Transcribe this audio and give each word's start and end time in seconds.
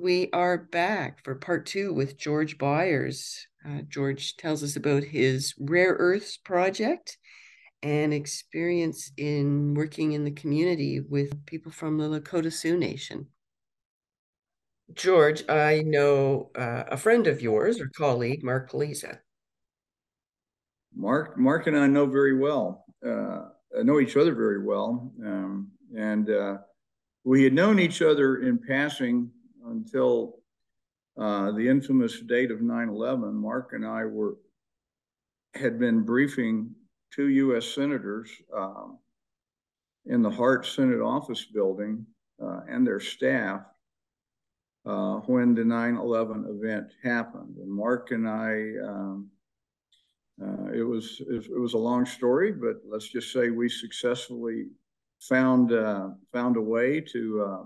we 0.00 0.30
are 0.32 0.56
back 0.56 1.22
for 1.24 1.34
part 1.34 1.66
two 1.66 1.92
with 1.92 2.16
George 2.16 2.56
Byers. 2.56 3.46
Uh, 3.66 3.82
George 3.86 4.36
tells 4.38 4.62
us 4.62 4.76
about 4.76 5.04
his 5.04 5.54
rare 5.58 5.94
earths 5.98 6.38
project 6.38 7.18
and 7.82 8.14
experience 8.14 9.12
in 9.18 9.74
working 9.74 10.12
in 10.12 10.24
the 10.24 10.30
community 10.30 11.00
with 11.00 11.44
people 11.44 11.70
from 11.70 11.98
the 11.98 12.08
Lakota 12.08 12.50
Sioux 12.50 12.78
Nation. 12.78 13.26
George, 14.94 15.44
I 15.48 15.82
know 15.84 16.50
uh, 16.56 16.84
a 16.88 16.96
friend 16.96 17.26
of 17.26 17.42
yours 17.42 17.78
or 17.78 17.90
colleague, 17.94 18.42
Mark 18.42 18.70
Kaliza. 18.70 19.18
Mark, 20.94 21.38
Mark 21.38 21.66
and 21.66 21.76
I 21.76 21.86
know 21.86 22.06
very 22.06 22.36
well. 22.36 22.84
Uh, 23.06 23.48
know 23.82 24.00
each 24.00 24.16
other 24.16 24.34
very 24.34 24.64
well, 24.64 25.12
um, 25.24 25.70
and 25.96 26.30
uh, 26.30 26.56
we 27.22 27.44
had 27.44 27.52
known 27.52 27.78
each 27.78 28.02
other 28.02 28.38
in 28.38 28.58
passing 28.58 29.30
until 29.70 30.40
uh, 31.18 31.52
the 31.52 31.68
infamous 31.68 32.20
date 32.20 32.50
of 32.50 32.60
9/11. 32.60 33.32
Mark 33.32 33.72
and 33.72 33.86
I 33.86 34.04
were 34.04 34.36
had 35.54 35.78
been 35.78 36.02
briefing 36.02 36.74
two 37.12 37.28
U.S. 37.28 37.66
senators 37.66 38.30
um, 38.54 38.98
in 40.06 40.22
the 40.22 40.30
Hart 40.30 40.64
Senate 40.66 41.00
office 41.00 41.44
building 41.44 42.06
uh, 42.42 42.60
and 42.68 42.86
their 42.86 43.00
staff 43.00 43.62
uh, 44.86 45.16
when 45.26 45.54
the 45.54 45.62
9/11 45.62 46.48
event 46.48 46.92
happened. 47.02 47.56
And 47.58 47.70
Mark 47.70 48.12
and 48.12 48.28
I, 48.28 48.72
um, 48.82 49.30
uh, 50.42 50.72
it 50.72 50.82
was 50.82 51.20
it, 51.28 51.50
was 51.60 51.74
a 51.74 51.78
long 51.78 52.06
story, 52.06 52.52
but 52.52 52.80
let's 52.86 53.08
just 53.08 53.32
say 53.32 53.50
we 53.50 53.68
successfully 53.68 54.68
found 55.20 55.72
uh, 55.72 56.10
found 56.32 56.56
a 56.56 56.62
way 56.62 57.00
to 57.00 57.42
uh, 57.42 57.62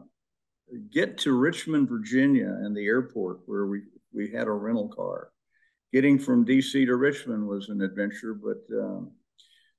get 0.90 1.18
to 1.18 1.32
Richmond, 1.32 1.88
Virginia, 1.88 2.48
and 2.48 2.76
the 2.76 2.86
airport 2.86 3.40
where 3.46 3.66
we 3.66 3.82
we 4.12 4.30
had 4.30 4.46
a 4.46 4.52
rental 4.52 4.88
car. 4.88 5.30
Getting 5.92 6.18
from 6.18 6.44
D.C. 6.44 6.86
to 6.86 6.96
Richmond 6.96 7.46
was 7.46 7.68
an 7.68 7.82
adventure, 7.82 8.34
but 8.34 8.62
um, 8.76 9.12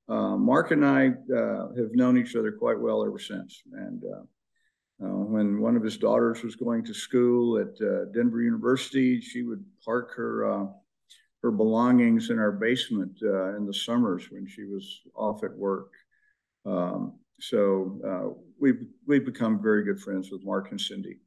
uh, 0.07 0.37
Mark 0.37 0.71
and 0.71 0.85
I 0.85 1.07
uh, 1.33 1.73
have 1.75 1.93
known 1.93 2.17
each 2.17 2.35
other 2.35 2.51
quite 2.51 2.79
well 2.79 3.05
ever 3.05 3.19
since. 3.19 3.63
And 3.73 4.03
uh, 4.03 5.05
uh, 5.05 5.17
when 5.25 5.59
one 5.59 5.75
of 5.75 5.83
his 5.83 5.97
daughters 5.97 6.43
was 6.43 6.55
going 6.55 6.85
to 6.85 6.93
school 6.93 7.57
at 7.57 7.85
uh, 7.85 8.05
Denver 8.13 8.41
University, 8.41 9.19
she 9.19 9.43
would 9.43 9.63
park 9.83 10.13
her 10.15 10.51
uh, 10.51 10.65
her 11.41 11.51
belongings 11.51 12.31
in 12.31 12.39
our 12.39 12.51
basement 12.51 13.19
in 13.21 13.67
the 13.67 13.73
summers 13.73 14.31
when 14.31 14.47
she 14.47 14.63
was 14.63 15.01
off 15.13 15.43
at 15.43 15.55
work. 15.55 15.91
Um, 16.65 17.19
so 17.39 18.33
we've 18.59 18.85
we've 19.07 19.25
become 19.25 19.61
very 19.61 19.83
good 19.83 19.99
friends 19.99 20.31
with 20.31 20.43
Mark 20.43 20.71
and 20.71 20.79
Cindy. 20.79 21.19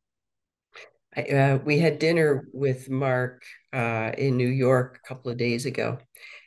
Uh, 1.16 1.58
we 1.64 1.78
had 1.78 1.98
dinner 1.98 2.48
with 2.52 2.88
Mark 2.90 3.42
in 3.72 4.36
New 4.36 4.48
York 4.48 5.00
a 5.02 5.08
couple 5.08 5.30
of 5.30 5.38
days 5.38 5.66
ago, 5.66 5.98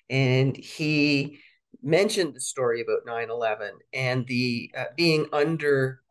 and 0.10 0.56
he 0.56 1.40
mentioned 1.82 2.36
the 2.36 2.42
story 2.42 2.82
about 2.82 3.06
9-11 3.08 3.72
and 3.92 4.28
the 4.28 4.72
being 4.96 5.26
under 5.34 6.02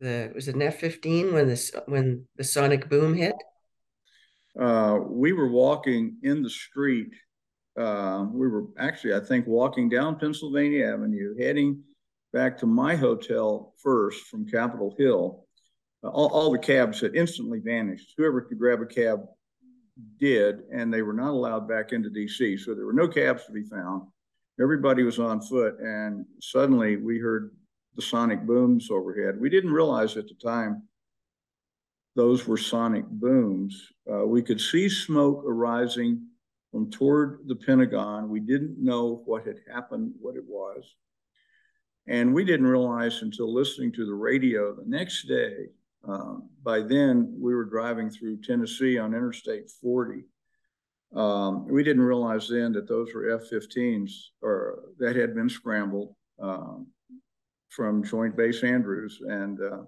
the 0.00 0.32
was 0.34 0.48
it 0.48 0.54
an 0.54 0.62
F 0.62 0.76
fifteen 0.76 1.32
when 1.32 1.46
this 1.46 1.70
when 1.86 2.24
the 2.36 2.44
sonic 2.44 2.88
boom 2.88 3.14
hit? 3.14 3.34
Uh, 4.58 4.98
we 5.06 5.32
were 5.32 5.50
walking 5.50 6.16
in 6.22 6.42
the 6.42 6.50
street. 6.50 7.10
Uh, 7.78 8.26
we 8.32 8.48
were 8.48 8.64
actually, 8.78 9.14
I 9.14 9.20
think, 9.20 9.46
walking 9.46 9.88
down 9.88 10.18
Pennsylvania 10.18 10.86
Avenue, 10.86 11.36
heading 11.38 11.82
back 12.32 12.58
to 12.58 12.66
my 12.66 12.96
hotel 12.96 13.74
first 13.82 14.24
from 14.26 14.46
Capitol 14.46 14.94
Hill. 14.98 15.44
Uh, 16.02 16.08
all, 16.08 16.28
all 16.28 16.52
the 16.52 16.58
cabs 16.58 17.00
had 17.00 17.14
instantly 17.14 17.60
vanished. 17.60 18.14
Whoever 18.16 18.40
could 18.42 18.58
grab 18.58 18.80
a 18.80 18.86
cab 18.86 19.24
did, 20.18 20.60
and 20.72 20.92
they 20.92 21.02
were 21.02 21.12
not 21.12 21.30
allowed 21.30 21.68
back 21.68 21.92
into 21.92 22.10
DC. 22.10 22.60
So 22.60 22.74
there 22.74 22.86
were 22.86 22.92
no 22.92 23.08
cabs 23.08 23.44
to 23.46 23.52
be 23.52 23.64
found. 23.64 24.02
Everybody 24.60 25.02
was 25.02 25.18
on 25.18 25.40
foot, 25.40 25.78
and 25.80 26.24
suddenly 26.40 26.96
we 26.96 27.18
heard 27.18 27.50
the 27.96 28.02
sonic 28.02 28.42
booms 28.42 28.90
overhead. 28.90 29.40
We 29.40 29.50
didn't 29.50 29.72
realize 29.72 30.16
at 30.16 30.28
the 30.28 30.34
time 30.34 30.82
those 32.16 32.46
were 32.46 32.56
sonic 32.56 33.06
booms. 33.06 33.88
Uh, 34.10 34.26
we 34.26 34.42
could 34.42 34.60
see 34.60 34.88
smoke 34.88 35.44
arising 35.46 36.26
from 36.70 36.90
toward 36.90 37.40
the 37.46 37.56
Pentagon. 37.56 38.28
We 38.28 38.40
didn't 38.40 38.82
know 38.82 39.22
what 39.24 39.46
had 39.46 39.60
happened, 39.72 40.12
what 40.20 40.36
it 40.36 40.44
was. 40.46 40.84
And 42.10 42.34
we 42.34 42.44
didn't 42.44 42.66
realize 42.66 43.22
until 43.22 43.52
listening 43.52 43.92
to 43.92 44.04
the 44.04 44.14
radio 44.14 44.74
the 44.74 44.84
next 44.86 45.26
day. 45.26 45.68
Um, 46.06 46.50
by 46.62 46.80
then, 46.80 47.34
we 47.38 47.54
were 47.54 47.64
driving 47.64 48.10
through 48.10 48.42
Tennessee 48.42 48.98
on 48.98 49.14
Interstate 49.14 49.70
40. 49.70 50.24
Um, 51.14 51.66
we 51.66 51.82
didn't 51.82 52.02
realize 52.02 52.48
then 52.48 52.72
that 52.72 52.88
those 52.88 53.14
were 53.14 53.30
F 53.30 53.48
15s 53.50 54.10
or 54.42 54.84
that 54.98 55.16
had 55.16 55.34
been 55.34 55.48
scrambled. 55.48 56.14
Um, 56.38 56.88
from 57.70 58.04
Joint 58.04 58.36
Base 58.36 58.62
Andrews, 58.62 59.20
and 59.26 59.58
uh, 59.60 59.82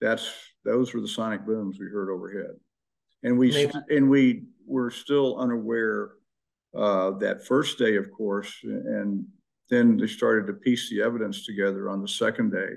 that's 0.00 0.30
those 0.64 0.92
were 0.92 1.00
the 1.00 1.08
sonic 1.08 1.46
booms 1.46 1.78
we 1.78 1.86
heard 1.86 2.10
overhead, 2.10 2.56
and 3.22 3.38
we 3.38 3.50
Maybe. 3.50 3.72
and 3.90 4.10
we 4.10 4.44
were 4.66 4.90
still 4.90 5.38
unaware 5.38 6.10
uh, 6.76 7.12
that 7.12 7.46
first 7.46 7.78
day, 7.78 7.96
of 7.96 8.10
course, 8.10 8.52
and 8.64 9.24
then 9.68 9.96
they 9.96 10.06
started 10.06 10.46
to 10.46 10.52
piece 10.52 10.90
the 10.90 11.02
evidence 11.02 11.44
together 11.44 11.88
on 11.90 12.00
the 12.00 12.08
second 12.08 12.52
day 12.52 12.76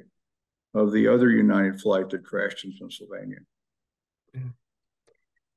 of 0.74 0.92
the 0.92 1.08
other 1.08 1.30
United 1.30 1.80
flight 1.80 2.10
that 2.10 2.26
crashed 2.26 2.66
in 2.66 2.74
Pennsylvania. 2.78 3.40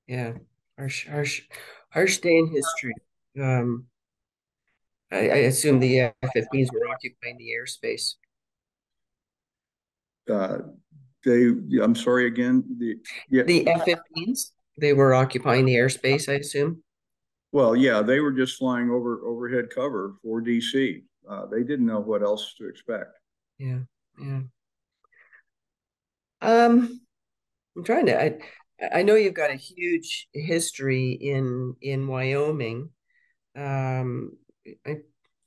Yeah, 0.06 0.32
harsh, 0.78 1.08
harsh, 1.08 1.42
harsh 1.90 2.18
day 2.18 2.38
in 2.38 2.46
history. 2.48 2.94
Um, 3.40 3.86
I, 5.10 5.16
I 5.16 5.36
assume 5.48 5.78
the 5.78 6.00
F-15s 6.00 6.72
were 6.72 6.88
occupying 6.88 7.38
the 7.38 7.50
airspace 7.58 8.14
uh, 10.30 10.58
they, 11.24 11.46
I'm 11.82 11.94
sorry 11.94 12.26
again, 12.26 12.64
the, 12.78 12.96
yeah. 13.30 13.44
The 13.44 13.66
F-15s, 13.68 14.52
they 14.78 14.92
were 14.92 15.14
occupying 15.14 15.64
the 15.64 15.74
airspace, 15.74 16.28
I 16.28 16.34
assume? 16.34 16.82
Well, 17.52 17.76
yeah, 17.76 18.02
they 18.02 18.20
were 18.20 18.32
just 18.32 18.56
flying 18.56 18.90
over 18.90 19.20
overhead 19.24 19.66
cover 19.70 20.14
for 20.22 20.40
DC. 20.40 21.02
Uh, 21.28 21.46
they 21.46 21.62
didn't 21.62 21.86
know 21.86 22.00
what 22.00 22.22
else 22.22 22.54
to 22.58 22.68
expect. 22.68 23.18
Yeah, 23.58 23.80
yeah. 24.20 24.40
Um, 26.40 27.00
I'm 27.76 27.84
trying 27.84 28.06
to. 28.06 28.22
I, 28.22 28.38
I 28.92 29.02
know 29.02 29.14
you've 29.14 29.34
got 29.34 29.50
a 29.50 29.56
huge 29.56 30.28
history 30.32 31.12
in 31.12 31.74
in 31.80 32.08
Wyoming. 32.08 32.90
Um, 33.56 34.32
I, 34.86 34.98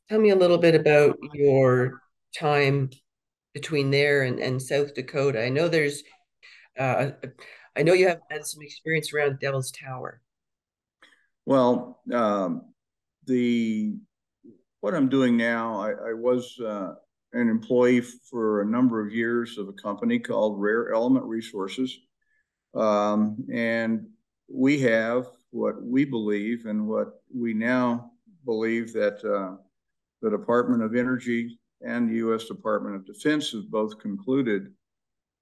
tell 0.10 0.20
me 0.20 0.30
a 0.30 0.36
little 0.36 0.58
bit 0.58 0.76
about 0.76 1.18
your 1.34 2.00
time 2.38 2.90
between 3.54 3.90
there 3.90 4.24
and, 4.24 4.40
and 4.40 4.62
South 4.62 4.94
Dakota? 4.94 5.44
I 5.44 5.50
know 5.50 5.68
there's, 5.68 6.04
uh, 6.78 7.12
I 7.76 7.84
know 7.84 7.94
you 7.94 8.10
have 8.10 8.20
had 8.30 8.46
some 8.46 8.62
experience 8.62 9.14
around 9.14 9.40
Devil's 9.40 9.72
Tower. 9.72 10.22
Well, 11.46 12.02
um, 12.14 12.74
the 13.26 13.96
what 14.86 14.94
I'm 14.94 15.10
doing 15.10 15.36
now, 15.36 15.82
I, 15.82 16.10
I 16.10 16.14
was 16.14 16.60
uh, 16.60 16.94
an 17.34 17.50
employee 17.50 18.02
for 18.02 18.62
a 18.62 18.66
number 18.68 19.04
of 19.04 19.12
years 19.12 19.58
of 19.58 19.68
a 19.68 19.74
company 19.74 20.20
called 20.20 20.62
Rare 20.62 20.94
Element 20.94 21.26
Resources, 21.26 21.98
um, 22.76 23.36
and 23.52 24.06
we 24.48 24.80
have 24.82 25.26
what 25.50 25.84
we 25.84 26.06
believe 26.06 26.68
and 26.68 26.88
what 26.88 27.14
we 27.36 27.52
now 27.52 28.12
believe 28.46 28.94
that 28.94 29.26
uh, 29.26 29.56
the 30.22 30.30
Department 30.30 30.84
of 30.84 30.96
Energy 30.96 31.58
and 31.82 32.08
the 32.08 32.18
U.S. 32.18 32.46
Department 32.46 32.96
of 32.96 33.08
Defense 33.08 33.54
have 33.54 33.72
both 33.72 33.98
concluded 33.98 34.72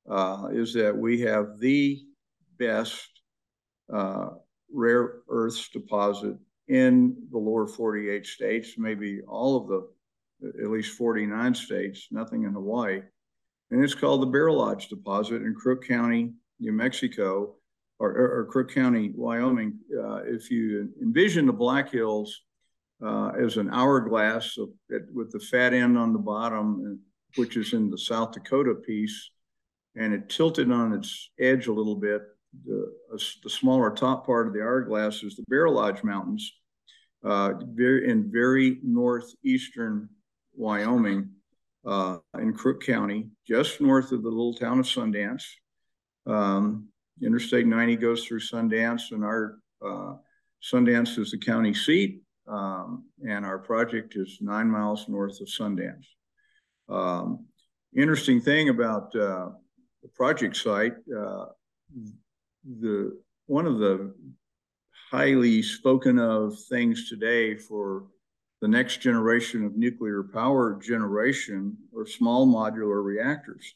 uh, 0.09 0.47
is 0.53 0.73
that 0.73 0.97
we 0.97 1.19
have 1.19 1.59
the 1.59 2.01
best 2.57 3.09
uh, 3.93 4.29
rare 4.71 5.15
earths 5.27 5.67
deposit 5.67 6.37
in 6.67 7.15
the 7.31 7.37
lower 7.37 7.67
48 7.67 8.25
states, 8.25 8.75
maybe 8.77 9.21
all 9.27 9.57
of 9.57 9.67
the, 9.67 10.63
at 10.63 10.69
least 10.69 10.97
49 10.97 11.53
states, 11.55 12.07
nothing 12.11 12.43
in 12.43 12.53
Hawaii. 12.53 13.01
And 13.71 13.83
it's 13.83 13.95
called 13.95 14.21
the 14.21 14.27
Bear 14.27 14.51
Lodge 14.51 14.87
deposit 14.87 15.41
in 15.41 15.55
Crook 15.55 15.85
County, 15.85 16.33
New 16.59 16.71
Mexico, 16.71 17.55
or, 17.99 18.11
or, 18.11 18.39
or 18.39 18.45
Crook 18.45 18.73
County, 18.73 19.11
Wyoming. 19.15 19.79
Uh, 19.97 20.23
if 20.25 20.51
you 20.51 20.89
envision 21.01 21.45
the 21.45 21.53
Black 21.53 21.91
Hills 21.91 22.41
uh, 23.03 23.29
as 23.29 23.57
an 23.57 23.69
hourglass 23.71 24.57
of, 24.57 24.69
with 25.13 25.31
the 25.31 25.39
fat 25.39 25.73
end 25.73 25.97
on 25.97 26.13
the 26.13 26.19
bottom, 26.19 26.99
which 27.35 27.57
is 27.57 27.73
in 27.73 27.89
the 27.89 27.97
South 27.97 28.31
Dakota 28.31 28.75
piece, 28.75 29.31
and 29.95 30.13
it 30.13 30.29
tilted 30.29 30.71
on 30.71 30.93
its 30.93 31.31
edge 31.39 31.67
a 31.67 31.73
little 31.73 31.95
bit. 31.95 32.21
The, 32.65 32.93
the 33.43 33.49
smaller 33.49 33.91
top 33.91 34.25
part 34.25 34.47
of 34.47 34.53
the 34.53 34.61
hourglass 34.61 35.23
is 35.23 35.35
the 35.35 35.43
Bear 35.47 35.69
Lodge 35.69 36.03
Mountains, 36.03 36.51
uh, 37.23 37.53
very, 37.63 38.09
in 38.09 38.31
very 38.31 38.79
northeastern 38.83 40.09
Wyoming, 40.55 41.29
uh, 41.85 42.17
in 42.39 42.53
Crook 42.53 42.83
County, 42.83 43.29
just 43.47 43.81
north 43.81 44.11
of 44.11 44.23
the 44.23 44.29
little 44.29 44.53
town 44.53 44.79
of 44.79 44.85
Sundance. 44.85 45.43
Um, 46.25 46.87
Interstate 47.21 47.67
90 47.67 47.95
goes 47.97 48.25
through 48.25 48.39
Sundance, 48.39 49.11
and 49.11 49.23
our 49.23 49.57
uh, 49.85 50.15
Sundance 50.63 51.17
is 51.19 51.31
the 51.31 51.37
county 51.37 51.73
seat, 51.73 52.21
um, 52.47 53.05
and 53.27 53.45
our 53.45 53.59
project 53.59 54.15
is 54.15 54.37
nine 54.41 54.69
miles 54.69 55.07
north 55.07 55.39
of 55.41 55.47
Sundance. 55.47 56.05
Um, 56.89 57.45
interesting 57.95 58.41
thing 58.41 58.69
about 58.69 59.15
uh, 59.15 59.49
the 60.01 60.09
project 60.15 60.55
site, 60.57 60.93
uh, 61.15 61.45
the 62.63 63.19
one 63.47 63.65
of 63.65 63.79
the 63.79 64.13
highly 65.11 65.61
spoken 65.61 66.17
of 66.17 66.57
things 66.69 67.09
today 67.09 67.55
for 67.55 68.05
the 68.61 68.67
next 68.67 69.01
generation 69.01 69.65
of 69.65 69.75
nuclear 69.75 70.23
power 70.23 70.79
generation 70.81 71.77
are 71.95 72.05
small 72.05 72.47
modular 72.47 73.03
reactors. 73.03 73.75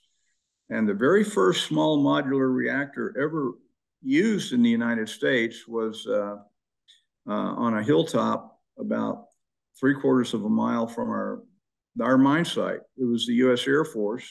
And 0.70 0.88
the 0.88 0.94
very 0.94 1.24
first 1.24 1.68
small 1.68 2.04
modular 2.04 2.54
reactor 2.54 3.14
ever 3.22 3.52
used 4.02 4.54
in 4.54 4.64
the 4.64 4.70
United 4.70 5.10
States 5.10 5.68
was 5.68 6.08
uh, 6.08 6.38
uh, 7.28 7.32
on 7.32 7.78
a 7.78 7.84
hilltop 7.84 8.60
about 8.80 9.26
three 9.80 9.94
quarters 9.94 10.34
of 10.34 10.46
a 10.46 10.50
mile 10.50 10.88
from 10.88 11.10
our, 11.10 11.44
our 12.02 12.18
mine 12.18 12.46
site. 12.46 12.80
It 12.98 13.06
was 13.06 13.28
the 13.28 13.34
U.S. 13.34 13.68
Air 13.68 13.86
Force 13.86 14.28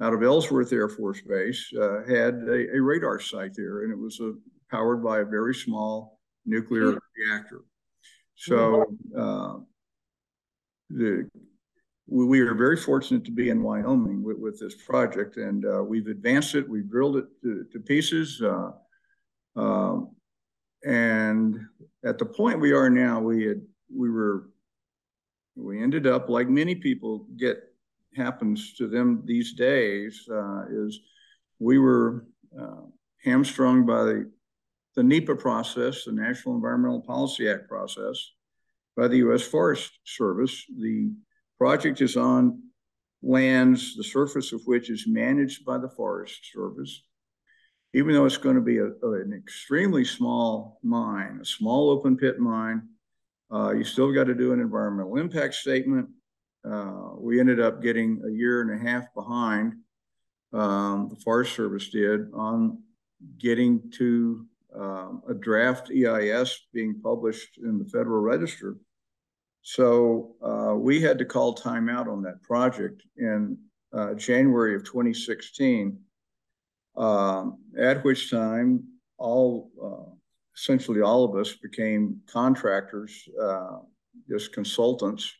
out 0.00 0.14
of 0.14 0.22
Ellsworth 0.22 0.72
Air 0.72 0.88
Force 0.88 1.20
Base 1.20 1.70
uh, 1.80 2.02
had 2.08 2.34
a, 2.48 2.76
a, 2.76 2.80
radar 2.80 3.20
site 3.20 3.54
there, 3.54 3.82
and 3.82 3.92
it 3.92 3.98
was 3.98 4.18
a, 4.20 4.32
powered 4.70 5.02
by 5.02 5.20
a 5.20 5.24
very 5.24 5.54
small 5.54 6.18
nuclear 6.46 6.98
reactor. 7.16 7.62
So 8.34 8.96
uh, 9.16 9.58
the 10.90 11.28
we 12.08 12.40
are 12.40 12.54
very 12.54 12.76
fortunate 12.76 13.24
to 13.24 13.30
be 13.30 13.48
in 13.48 13.62
Wyoming 13.62 14.22
with, 14.22 14.36
with 14.38 14.60
this 14.60 14.74
project, 14.74 15.36
and 15.36 15.64
uh, 15.64 15.82
we've 15.82 16.08
advanced 16.08 16.54
it. 16.54 16.68
We've 16.68 16.90
drilled 16.90 17.16
it 17.16 17.24
to, 17.42 17.64
to 17.72 17.78
pieces, 17.78 18.42
uh, 18.42 18.72
um, 19.56 20.10
and 20.84 21.60
at 22.04 22.18
the 22.18 22.26
point 22.26 22.60
we 22.60 22.72
are 22.72 22.90
now, 22.90 23.20
we 23.20 23.44
had 23.44 23.62
we 23.94 24.10
were 24.10 24.48
we 25.54 25.82
ended 25.82 26.06
up 26.06 26.28
like 26.28 26.48
many 26.48 26.74
people 26.74 27.26
get 27.36 27.71
happens 28.16 28.74
to 28.74 28.86
them 28.86 29.22
these 29.24 29.54
days 29.54 30.28
uh, 30.30 30.64
is 30.70 31.00
we 31.58 31.78
were 31.78 32.26
uh, 32.58 32.82
hamstrung 33.24 33.86
by 33.86 34.04
the, 34.04 34.30
the 34.96 35.02
NEPA 35.02 35.36
process, 35.36 36.04
the 36.04 36.12
National 36.12 36.54
Environmental 36.54 37.00
Policy 37.00 37.48
Act 37.48 37.68
process, 37.68 38.32
by 38.96 39.08
the 39.08 39.18
U.S. 39.18 39.42
Forest 39.42 39.92
Service. 40.04 40.64
The 40.78 41.12
project 41.58 42.00
is 42.00 42.16
on 42.16 42.62
lands, 43.22 43.96
the 43.96 44.04
surface 44.04 44.52
of 44.52 44.62
which 44.64 44.90
is 44.90 45.06
managed 45.06 45.64
by 45.64 45.78
the 45.78 45.88
Forest 45.88 46.52
Service. 46.52 47.02
Even 47.94 48.14
though 48.14 48.24
it's 48.24 48.38
going 48.38 48.56
to 48.56 48.62
be 48.62 48.78
a, 48.78 48.86
an 48.86 49.32
extremely 49.36 50.04
small 50.04 50.78
mine, 50.82 51.38
a 51.40 51.44
small 51.44 51.90
open 51.90 52.16
pit 52.16 52.38
mine, 52.38 52.82
uh, 53.52 53.70
you 53.70 53.84
still 53.84 54.12
got 54.12 54.24
to 54.24 54.34
do 54.34 54.52
an 54.52 54.60
environmental 54.60 55.18
impact 55.18 55.54
statement. 55.54 56.08
Uh, 56.68 57.10
we 57.16 57.40
ended 57.40 57.60
up 57.60 57.82
getting 57.82 58.22
a 58.26 58.30
year 58.30 58.62
and 58.62 58.80
a 58.80 58.90
half 58.90 59.12
behind, 59.14 59.74
um, 60.52 61.08
the 61.08 61.20
Forest 61.24 61.54
Service 61.54 61.88
did, 61.88 62.32
on 62.32 62.82
getting 63.38 63.90
to 63.92 64.46
um, 64.74 65.22
a 65.28 65.34
draft 65.34 65.90
EIS 65.90 66.66
being 66.72 67.00
published 67.02 67.58
in 67.58 67.78
the 67.78 67.84
Federal 67.84 68.20
Register 68.20 68.76
so 69.62 70.34
uh, 70.42 70.74
we 70.76 71.00
had 71.00 71.18
to 71.18 71.24
call 71.24 71.54
timeout 71.54 72.08
on 72.08 72.22
that 72.22 72.42
project 72.42 73.02
in 73.16 73.56
uh, 73.92 74.14
January 74.14 74.74
of 74.74 74.84
2016, 74.84 75.98
um, 76.96 77.58
at 77.78 78.04
which 78.04 78.30
time 78.30 78.84
all, 79.18 79.70
uh, 79.82 80.12
essentially 80.56 81.00
all 81.00 81.24
of 81.24 81.36
us 81.36 81.52
became 81.54 82.20
contractors, 82.26 83.28
uh, 83.40 83.78
just 84.28 84.52
consultants. 84.52 85.32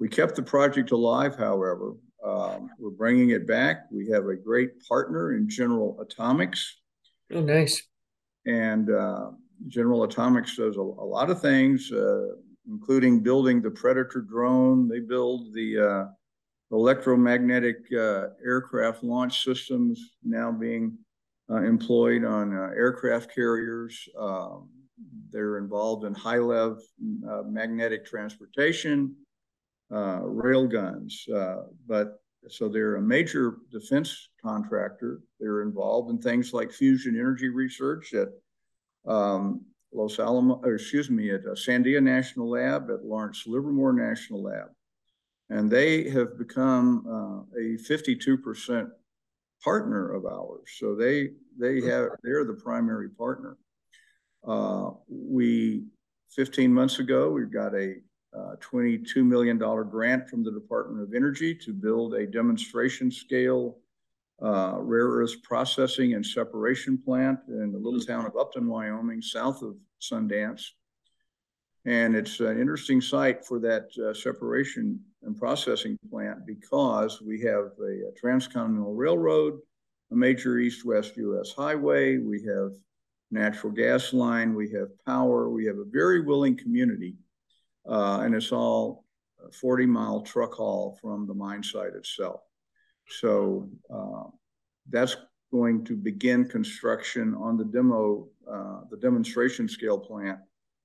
We 0.00 0.08
kept 0.08 0.34
the 0.34 0.42
project 0.42 0.90
alive, 0.90 1.36
however. 1.36 1.94
Um, 2.24 2.70
we're 2.78 2.90
bringing 2.90 3.30
it 3.30 3.46
back. 3.46 3.84
We 3.92 4.08
have 4.08 4.26
a 4.26 4.34
great 4.34 4.70
partner 4.86 5.36
in 5.36 5.48
General 5.48 5.98
Atomics. 6.00 6.80
Oh, 7.32 7.40
nice. 7.40 7.82
And 8.46 8.90
uh, 8.90 9.30
General 9.68 10.02
Atomics 10.02 10.56
does 10.56 10.76
a, 10.76 10.80
a 10.80 10.82
lot 10.82 11.30
of 11.30 11.40
things 11.40 11.92
uh, 11.92 12.28
including 12.68 13.20
building 13.20 13.60
the 13.60 13.70
Predator 13.70 14.20
drone. 14.20 14.88
They 14.88 15.00
build 15.00 15.52
the 15.54 15.78
uh, 15.78 16.04
electromagnetic 16.74 17.78
uh, 17.92 18.28
aircraft 18.44 19.02
launch 19.02 19.44
systems 19.44 20.16
now 20.22 20.52
being 20.52 20.96
uh, 21.50 21.62
employed 21.62 22.24
on 22.24 22.56
uh, 22.56 22.70
aircraft 22.76 23.34
carriers. 23.34 24.08
Um, 24.18 24.68
they're 25.30 25.58
involved 25.58 26.04
in 26.04 26.14
high 26.14 26.38
level 26.38 26.80
uh, 27.28 27.42
magnetic 27.46 28.06
transportation, 28.06 29.16
uh, 29.92 30.20
rail 30.22 30.66
guns. 30.66 31.26
but 31.86 32.20
so 32.48 32.68
they're 32.68 32.96
a 32.96 33.02
major 33.02 33.56
defense 33.70 34.30
contractor. 34.42 35.20
They're 35.38 35.62
involved 35.62 36.10
in 36.10 36.18
things 36.18 36.52
like 36.52 36.72
fusion 36.72 37.14
energy 37.16 37.48
research 37.48 38.14
at 38.14 38.28
um, 39.06 39.62
Los 39.92 40.18
Alamos, 40.18 40.60
excuse 40.64 41.10
me, 41.10 41.30
at 41.30 41.44
uh, 41.44 41.50
Sandia 41.50 42.02
National 42.02 42.50
Lab, 42.50 42.90
at 42.90 43.04
Lawrence 43.04 43.44
Livermore 43.46 43.92
National 43.92 44.42
Lab. 44.42 44.68
And 45.50 45.70
they 45.70 46.08
have 46.10 46.38
become 46.38 47.04
uh, 47.06 47.58
a 47.58 47.76
52% 47.76 48.88
partner 49.62 50.12
of 50.12 50.24
ours. 50.24 50.68
So 50.78 50.94
they 50.94 51.30
they 51.58 51.80
have 51.82 52.08
they're 52.22 52.44
the 52.44 52.58
primary 52.62 53.10
partner. 53.10 53.58
Uh, 54.46 54.90
we 55.08 55.84
15 56.30 56.72
months 56.72 56.98
ago 56.98 57.30
we 57.30 57.44
got 57.44 57.74
a 57.74 57.96
uh, 58.36 58.54
22 58.60 59.24
million 59.24 59.58
dollar 59.58 59.84
grant 59.84 60.28
from 60.28 60.44
the 60.44 60.52
Department 60.52 61.02
of 61.02 61.14
Energy 61.14 61.54
to 61.54 61.72
build 61.72 62.14
a 62.14 62.26
demonstration 62.26 63.10
scale 63.10 63.78
uh, 64.42 64.78
rare 64.78 65.06
earths 65.06 65.36
processing 65.42 66.14
and 66.14 66.24
separation 66.24 66.96
plant 66.96 67.38
in 67.48 67.72
the 67.72 67.78
little 67.78 68.00
town 68.00 68.24
of 68.24 68.36
Upton, 68.36 68.68
Wyoming, 68.68 69.20
south 69.20 69.62
of 69.62 69.76
Sundance. 70.00 70.62
And 71.84 72.14
it's 72.14 72.40
an 72.40 72.60
interesting 72.60 73.00
site 73.00 73.44
for 73.44 73.58
that 73.60 73.90
uh, 73.98 74.14
separation 74.14 75.00
and 75.22 75.36
processing 75.36 75.98
plant 76.10 76.46
because 76.46 77.20
we 77.20 77.40
have 77.42 77.72
a, 77.80 78.08
a 78.08 78.12
transcontinental 78.16 78.94
railroad, 78.94 79.58
a 80.10 80.16
major 80.16 80.58
east-west 80.58 81.16
U.S. 81.16 81.52
highway, 81.52 82.18
we 82.18 82.42
have 82.44 82.72
natural 83.30 83.72
gas 83.72 84.12
line, 84.12 84.54
we 84.54 84.70
have 84.72 84.88
power, 85.06 85.48
we 85.48 85.64
have 85.66 85.78
a 85.78 85.84
very 85.84 86.20
willing 86.20 86.56
community, 86.56 87.14
uh, 87.88 88.20
and 88.22 88.34
it's 88.34 88.52
all 88.52 89.04
40 89.52 89.86
mile 89.86 90.20
truck 90.22 90.54
haul 90.54 90.98
from 91.00 91.26
the 91.26 91.34
mine 91.34 91.62
site 91.62 91.94
itself. 91.94 92.40
So 93.08 93.68
uh, 93.92 94.30
that's 94.88 95.16
going 95.52 95.84
to 95.84 95.96
begin 95.96 96.48
construction 96.48 97.34
on 97.34 97.56
the 97.56 97.64
demo, 97.64 98.28
uh, 98.50 98.80
the 98.90 98.96
demonstration 98.96 99.68
scale 99.68 99.98
plant 99.98 100.38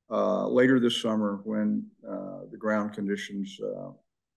uh, 0.09 0.47
later 0.47 0.79
this 0.79 1.01
summer 1.01 1.41
when 1.43 1.85
uh, 2.07 2.41
the 2.51 2.57
ground 2.57 2.93
conditions 2.93 3.59
uh, 3.63 3.89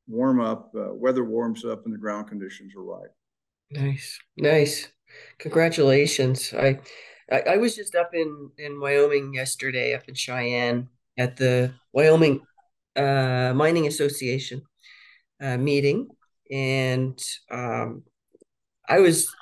warm 0.07 0.41
up, 0.41 0.71
weather 0.73 1.25
warms 1.25 1.65
up, 1.65 1.85
and 1.85 1.95
the 1.95 1.99
ground 1.99 2.29
conditions 2.29 2.75
are 2.75 2.83
right. 2.83 3.11
Nice, 3.71 4.19
nice. 4.37 4.89
Congratulations. 5.39 6.55
I, 6.55 6.81
I, 7.31 7.41
I 7.41 7.57
was 7.59 7.77
just 7.77 7.95
up 7.95 8.15
in 8.15 8.51
in 8.57 8.81
Wyoming 8.81 9.35
yesterday, 9.35 9.95
up 9.95 10.09
in 10.09 10.15
Cheyenne, 10.15 10.89
at 11.19 11.37
the 11.37 11.75
Wyoming 11.93 12.41
Mining 13.55 13.87
Association 13.87 14.63
meeting, 15.41 16.09
and 16.51 17.19
um, 17.51 18.03
I 18.89 19.01
was 19.01 19.33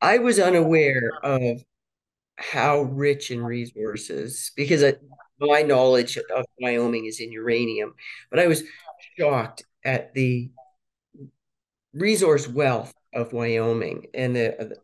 I 0.00 0.18
was 0.18 0.38
unaware 0.38 1.12
of 1.22 1.62
how 2.36 2.82
rich 2.82 3.30
in 3.30 3.42
resources 3.42 4.52
because 4.56 4.82
my 5.38 5.62
knowledge 5.62 6.16
of 6.16 6.44
Wyoming 6.60 7.06
is 7.06 7.20
in 7.20 7.32
uranium, 7.32 7.94
but 8.30 8.40
I 8.40 8.46
was 8.46 8.62
shocked 9.18 9.64
at 9.84 10.14
the 10.14 10.50
resource 11.92 12.48
wealth 12.48 12.92
of 13.14 13.32
Wyoming 13.32 14.06
and 14.14 14.34
the, 14.34 14.76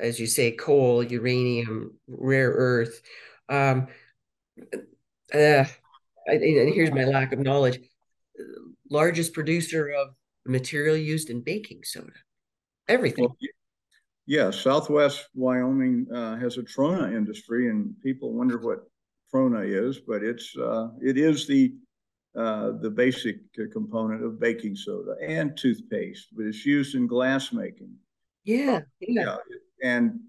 as 0.00 0.18
you 0.18 0.26
say, 0.26 0.52
coal, 0.52 1.02
uranium, 1.02 1.94
rare 2.06 2.50
earth. 2.50 3.00
Um, 3.48 3.88
uh, 5.32 5.64
and 6.28 6.74
here's 6.74 6.92
my 6.92 7.04
lack 7.04 7.32
of 7.32 7.38
knowledge: 7.38 7.80
largest 8.90 9.32
producer 9.32 9.88
of 9.88 10.08
material 10.46 10.96
used 10.96 11.30
in 11.30 11.42
baking 11.42 11.80
soda. 11.84 12.12
Everything. 12.88 13.24
Well, 13.24 13.36
yeah, 14.26 14.50
Southwest 14.50 15.28
Wyoming 15.34 16.06
uh, 16.14 16.36
has 16.36 16.58
a 16.58 16.62
trona 16.62 17.14
industry, 17.14 17.70
and 17.70 17.94
people 18.02 18.34
wonder 18.34 18.58
what 18.58 18.80
trona 19.32 19.66
is, 19.66 20.00
but 20.00 20.22
it's 20.22 20.56
uh, 20.56 20.88
it 21.00 21.16
is 21.16 21.46
the 21.46 21.74
uh, 22.36 22.72
the 22.80 22.90
basic 22.90 23.38
component 23.72 24.22
of 24.22 24.38
baking 24.38 24.76
soda 24.76 25.16
and 25.26 25.56
toothpaste, 25.56 26.28
but 26.36 26.44
it's 26.46 26.64
used 26.64 26.94
in 26.94 27.06
glass 27.06 27.52
making. 27.52 27.92
Yeah, 28.44 28.80
yeah. 29.00 29.22
yeah. 29.24 29.36
And 29.82 30.20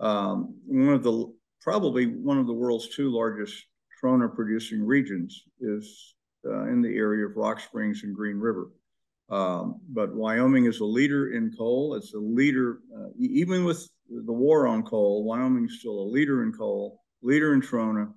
um, 0.00 0.54
one 0.66 0.94
of 0.94 1.02
the 1.02 1.32
probably 1.60 2.06
one 2.06 2.38
of 2.38 2.46
the 2.46 2.52
world's 2.52 2.88
two 2.88 3.10
largest 3.10 3.66
trona 4.02 4.32
producing 4.32 4.84
regions 4.84 5.44
is 5.60 6.14
uh, 6.46 6.64
in 6.68 6.80
the 6.80 6.96
area 6.96 7.26
of 7.26 7.36
Rock 7.36 7.60
Springs 7.60 8.02
and 8.04 8.14
Green 8.14 8.38
River. 8.38 8.70
Um, 9.30 9.80
but 9.88 10.14
Wyoming 10.14 10.64
is 10.64 10.80
a 10.80 10.84
leader 10.84 11.32
in 11.32 11.54
coal. 11.56 11.94
It's 11.94 12.14
a 12.14 12.18
leader, 12.18 12.78
uh, 12.96 13.08
even 13.18 13.64
with 13.64 13.88
the 14.08 14.32
war 14.32 14.66
on 14.66 14.82
coal, 14.82 15.24
Wyoming 15.24 15.66
is 15.66 15.80
still 15.80 15.98
a 16.00 16.08
leader 16.08 16.42
in 16.42 16.52
coal, 16.52 17.02
leader 17.22 17.52
in 17.52 17.60
trona, 17.60 18.10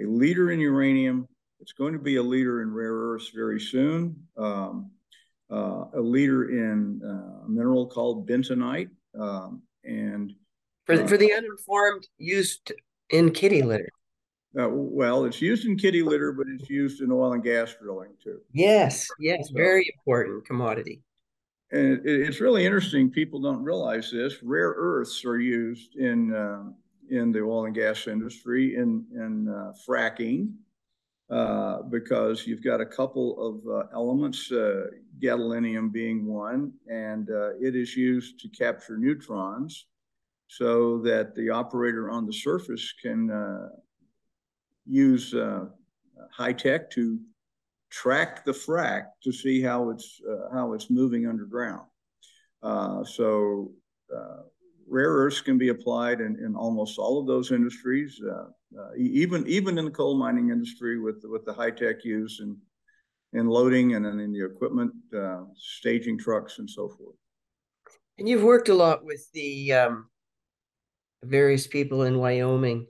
a 0.00 0.04
leader 0.04 0.50
in 0.50 0.60
uranium. 0.60 1.28
It's 1.60 1.72
going 1.72 1.92
to 1.92 1.98
be 1.98 2.16
a 2.16 2.22
leader 2.22 2.62
in 2.62 2.72
rare 2.72 2.94
earths 2.94 3.28
very 3.34 3.60
soon. 3.60 4.16
Um, 4.36 4.90
uh, 5.50 5.84
a 5.94 6.00
leader 6.00 6.50
in 6.50 7.00
uh, 7.04 7.44
a 7.44 7.48
mineral 7.48 7.86
called 7.86 8.26
bentonite, 8.26 8.88
um, 9.20 9.62
and 9.84 10.32
for 10.86 10.94
uh, 10.94 11.06
for 11.06 11.18
the 11.18 11.32
uninformed, 11.34 12.08
used 12.16 12.72
in 13.10 13.30
kitty 13.32 13.60
litter. 13.60 13.90
Uh, 14.58 14.68
well, 14.70 15.24
it's 15.24 15.40
used 15.40 15.64
in 15.64 15.76
kitty 15.76 16.02
litter, 16.02 16.32
but 16.32 16.46
it's 16.48 16.68
used 16.68 17.00
in 17.00 17.10
oil 17.10 17.32
and 17.32 17.42
gas 17.42 17.74
drilling 17.80 18.12
too. 18.22 18.40
Yes, 18.52 19.08
yes, 19.18 19.48
so, 19.48 19.54
very 19.54 19.90
important 19.96 20.44
commodity. 20.46 21.02
And 21.70 22.06
it, 22.06 22.20
it's 22.28 22.40
really 22.40 22.66
interesting. 22.66 23.10
People 23.10 23.40
don't 23.40 23.62
realize 23.62 24.10
this. 24.10 24.42
Rare 24.42 24.74
earths 24.76 25.24
are 25.24 25.38
used 25.38 25.96
in 25.96 26.34
uh, 26.34 26.64
in 27.08 27.32
the 27.32 27.40
oil 27.40 27.64
and 27.64 27.74
gas 27.74 28.06
industry 28.06 28.76
in 28.76 29.06
in 29.14 29.48
uh, 29.48 29.72
fracking 29.88 30.52
uh, 31.30 31.80
because 31.84 32.46
you've 32.46 32.62
got 32.62 32.82
a 32.82 32.86
couple 32.86 33.40
of 33.40 33.66
uh, 33.66 33.88
elements, 33.94 34.52
uh, 34.52 34.88
gadolinium 35.18 35.90
being 35.90 36.26
one, 36.26 36.72
and 36.90 37.30
it 37.58 37.74
is 37.74 37.96
used 37.96 38.38
to 38.40 38.48
capture 38.50 38.98
neutrons 38.98 39.86
so 40.48 40.98
that 40.98 41.34
the 41.34 41.48
operator 41.48 42.10
on 42.10 42.26
the 42.26 42.32
surface 42.32 42.92
can 43.00 43.30
use 44.86 45.34
uh, 45.34 45.66
high 46.30 46.52
tech 46.52 46.90
to 46.90 47.18
track 47.90 48.44
the 48.44 48.52
frac 48.52 49.04
to 49.22 49.30
see 49.30 49.60
how 49.60 49.90
it's 49.90 50.20
uh, 50.28 50.52
how 50.52 50.72
it's 50.72 50.90
moving 50.90 51.26
underground. 51.26 51.86
Uh, 52.62 53.04
so 53.04 53.70
uh, 54.14 54.42
rare 54.88 55.10
earths 55.10 55.40
can 55.40 55.58
be 55.58 55.68
applied 55.68 56.20
in, 56.20 56.38
in 56.44 56.54
almost 56.56 56.98
all 56.98 57.20
of 57.20 57.26
those 57.26 57.52
industries, 57.52 58.20
uh, 58.26 58.46
uh, 58.80 58.94
even 58.96 59.46
even 59.46 59.78
in 59.78 59.84
the 59.84 59.90
coal 59.90 60.16
mining 60.16 60.50
industry 60.50 60.98
with 60.98 61.22
with 61.24 61.44
the 61.44 61.52
high 61.52 61.70
tech 61.70 62.04
use 62.04 62.40
and 62.40 62.56
in 63.34 63.46
loading 63.46 63.94
and 63.94 64.04
then 64.04 64.20
in 64.20 64.32
the 64.32 64.44
equipment, 64.44 64.92
staging 65.56 66.18
trucks 66.18 66.58
and 66.58 66.68
so 66.68 66.88
forth. 66.88 67.16
And 68.18 68.28
you've 68.28 68.42
worked 68.42 68.68
a 68.68 68.74
lot 68.74 69.04
with 69.04 69.26
the 69.32 69.72
um, 69.72 70.10
various 71.24 71.66
people 71.66 72.02
in 72.02 72.18
Wyoming 72.18 72.88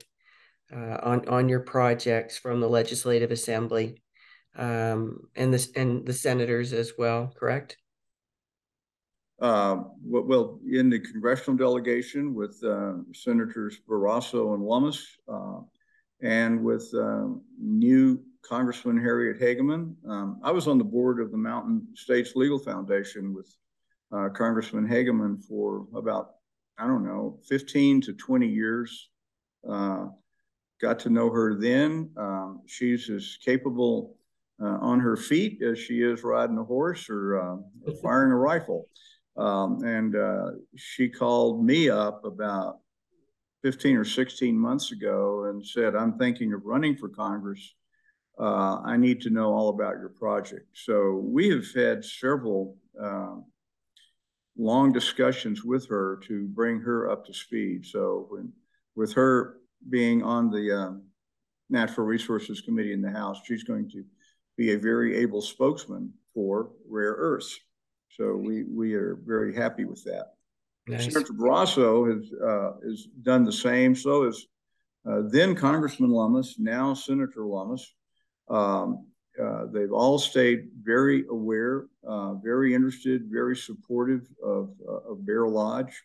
uh, 0.73 0.97
on 1.03 1.27
on 1.27 1.49
your 1.49 1.59
projects 1.59 2.37
from 2.37 2.59
the 2.59 2.69
Legislative 2.69 3.31
Assembly 3.31 4.01
um, 4.55 5.27
and 5.35 5.53
the 5.53 5.67
and 5.75 6.05
the 6.05 6.13
senators 6.13 6.73
as 6.73 6.93
well. 6.97 7.33
Correct. 7.37 7.77
Uh, 9.41 9.83
well, 10.05 10.59
in 10.71 10.89
the 10.89 10.99
congressional 10.99 11.57
delegation 11.57 12.33
with 12.33 12.57
uh, 12.63 12.93
Senators 13.13 13.77
Barrasso 13.89 14.53
and 14.53 14.63
Lummis, 14.63 15.05
uh, 15.27 15.59
and 16.21 16.63
with 16.63 16.89
uh, 16.93 17.27
new 17.59 18.23
Congressman 18.43 18.97
Harriet 18.97 19.39
Hageman. 19.39 19.95
Um, 20.07 20.39
I 20.43 20.51
was 20.51 20.67
on 20.67 20.77
the 20.77 20.83
board 20.83 21.19
of 21.19 21.31
the 21.31 21.37
Mountain 21.37 21.87
States 21.95 22.35
Legal 22.35 22.59
Foundation 22.59 23.33
with 23.33 23.53
uh, 24.11 24.29
Congressman 24.29 24.87
Hageman 24.87 25.43
for 25.43 25.87
about, 25.95 26.35
I 26.77 26.85
don't 26.85 27.05
know, 27.05 27.39
15 27.47 28.01
to 28.01 28.13
20 28.13 28.47
years. 28.47 29.09
Uh, 29.67 30.07
got 30.83 30.99
to 30.99 31.09
know 31.09 31.29
her 31.29 31.55
then. 31.55 32.09
Um, 32.17 32.61
she's 32.65 33.09
as 33.09 33.37
capable 33.43 34.17
uh, 34.61 34.77
on 34.81 34.99
her 34.99 35.15
feet 35.15 35.61
as 35.63 35.79
she 35.79 36.01
is 36.01 36.25
riding 36.25 36.57
a 36.57 36.63
horse 36.63 37.09
or, 37.09 37.39
uh, 37.39 37.93
firing 38.01 38.33
a 38.33 38.35
rifle. 38.35 38.89
Um, 39.37 39.81
and 39.85 40.13
uh, 40.13 40.51
she 40.75 41.07
called 41.07 41.65
me 41.65 41.89
up 41.89 42.25
about 42.25 42.79
15 43.63 43.95
or 43.95 44.03
16 44.03 44.59
months 44.59 44.91
ago 44.91 45.45
and 45.45 45.65
said, 45.65 45.95
I'm 45.95 46.17
thinking 46.17 46.51
of 46.51 46.65
running 46.65 46.97
for 46.97 47.07
Congress. 47.07 47.75
Uh, 48.37 48.81
I 48.83 48.97
need 48.97 49.21
to 49.21 49.29
know 49.29 49.53
all 49.53 49.69
about 49.69 49.99
your 49.99 50.09
project. 50.09 50.67
So 50.73 51.23
we 51.23 51.49
have 51.49 51.71
had 51.73 52.03
several 52.03 52.75
um, 53.01 53.45
long 54.57 54.91
discussions 54.91 55.63
with 55.63 55.87
her 55.87 56.19
to 56.27 56.45
bring 56.47 56.81
her 56.81 57.09
up 57.09 57.25
to 57.27 57.33
speed. 57.33 57.85
So 57.85 58.27
when, 58.29 58.51
with 58.95 59.13
her 59.13 59.59
being 59.89 60.23
on 60.23 60.49
the 60.49 60.71
um, 60.71 61.03
Natural 61.69 62.05
Resources 62.05 62.61
Committee 62.61 62.93
in 62.93 63.01
the 63.01 63.11
House, 63.11 63.41
she's 63.45 63.63
going 63.63 63.89
to 63.91 64.03
be 64.57 64.71
a 64.71 64.77
very 64.77 65.17
able 65.17 65.41
spokesman 65.41 66.13
for 66.33 66.69
rare 66.87 67.15
earths. 67.17 67.59
So 68.09 68.35
we 68.35 68.63
we 68.63 68.93
are 68.93 69.17
very 69.25 69.55
happy 69.55 69.85
with 69.85 70.03
that. 70.03 70.33
Nice. 70.87 71.11
Senator 71.11 71.33
Barrasso 71.33 72.13
has 72.13 72.31
uh, 72.33 72.87
has 72.87 73.07
done 73.23 73.43
the 73.43 73.51
same. 73.51 73.95
So 73.95 74.25
has 74.25 74.45
uh, 75.09 75.23
then 75.29 75.55
Congressman 75.55 76.11
Lummis, 76.11 76.55
now 76.59 76.93
Senator 76.93 77.45
Lummis. 77.45 77.93
Um, 78.49 79.07
uh, 79.41 79.65
they've 79.71 79.91
all 79.91 80.19
stayed 80.19 80.69
very 80.81 81.25
aware, 81.29 81.87
uh, 82.07 82.35
very 82.35 82.75
interested, 82.75 83.23
very 83.29 83.55
supportive 83.55 84.27
of, 84.43 84.69
uh, 84.87 85.11
of 85.11 85.25
Bear 85.25 85.47
Lodge. 85.47 86.03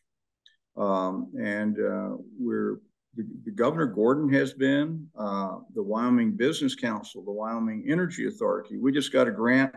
Um, 0.76 1.32
and 1.38 1.78
uh, 1.78 2.16
we're 2.38 2.78
the, 3.18 3.26
the, 3.44 3.50
Governor 3.50 3.87
Gordon 3.87 4.32
has 4.32 4.52
been, 4.52 5.08
uh, 5.18 5.56
the 5.75 5.82
Wyoming 5.82 6.37
Business 6.37 6.76
Council, 6.76 7.25
the 7.25 7.32
Wyoming 7.32 7.84
Energy 7.88 8.28
Authority. 8.28 8.78
We 8.78 8.92
just 8.92 9.12
got 9.12 9.26
a 9.26 9.32
grant 9.32 9.75